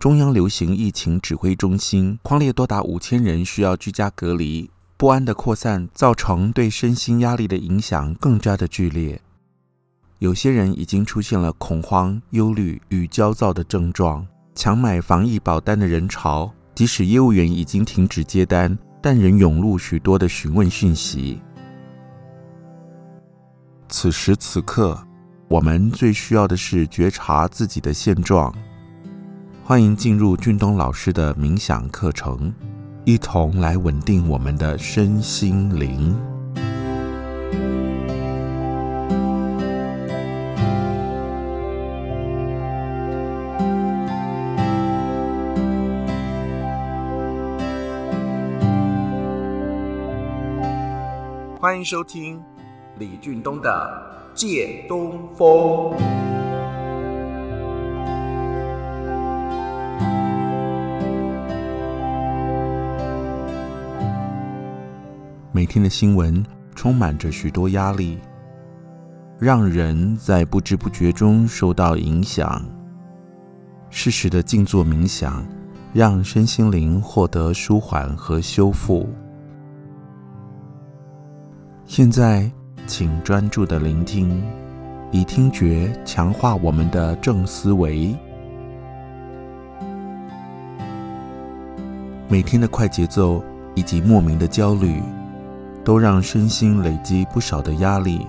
[0.00, 9.20] 中央流行疫情指挥中心匡列多达五千人需要居家隔离，不安的扩散造成对身心压力的影响更加的剧烈。
[10.18, 14.26] 有些人已经出现了恐慌、忧虑与焦躁的症状。
[14.54, 21.42] 抢买防疫保单的人潮，即使业务员已经停止接单，但仍涌入许多的询问讯息。
[23.90, 24.98] 此时此刻，
[25.46, 28.50] 我们最需要的是觉察自己的现状。
[29.70, 32.52] 欢迎进入俊东老师的冥想课程，
[33.04, 36.12] 一同来稳定我们的身心灵。
[51.60, 52.42] 欢迎收听
[52.98, 54.02] 李俊东的
[54.36, 55.46] 《借东风》。
[65.60, 66.42] 每天的新闻
[66.74, 68.16] 充满着许多压力，
[69.38, 72.64] 让人在不知不觉中受到影响。
[73.90, 75.46] 适时的静坐冥想，
[75.92, 79.06] 让身心灵获得舒缓和修复。
[81.84, 82.50] 现在，
[82.86, 84.42] 请专注的聆听，
[85.10, 88.16] 以听觉强化我们的正思维。
[92.30, 93.44] 每天的快节奏
[93.74, 95.02] 以及莫名的焦虑，
[95.84, 98.26] 都让身心累积不少的压力。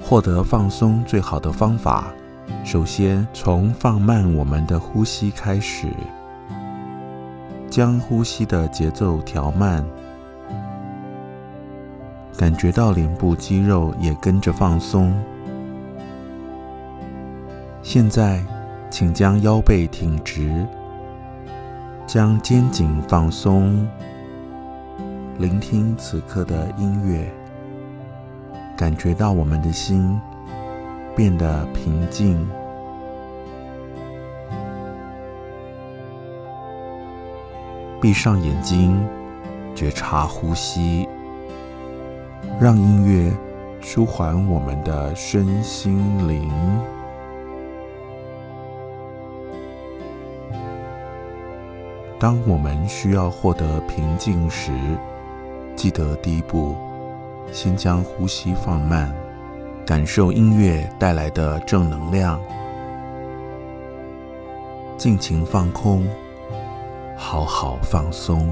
[0.00, 2.06] 获得放松最好的方法，
[2.64, 5.88] 首先从放慢我们的呼吸开始，
[7.68, 9.84] 将呼吸的节奏调慢。
[12.36, 15.12] 感觉到脸部肌肉也跟着放松。
[17.82, 18.42] 现在，
[18.90, 20.66] 请将腰背挺直，
[22.06, 23.86] 将肩颈放松，
[25.38, 27.32] 聆听此刻的音乐，
[28.76, 30.20] 感觉到我们的心
[31.14, 32.44] 变得平静。
[38.00, 39.00] 闭上眼睛，
[39.76, 41.08] 觉察呼吸。
[42.60, 43.32] 让音乐
[43.80, 46.50] 舒缓我们的身心灵。
[52.18, 54.72] 当我们需要获得平静时，
[55.78, 56.74] 记得第一步，
[57.52, 59.14] 先将呼吸放慢，
[59.86, 62.40] 感受音乐带来的正能量，
[64.96, 66.04] 尽情放空，
[67.16, 68.50] 好好放松。